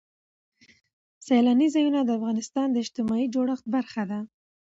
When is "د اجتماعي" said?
2.71-3.25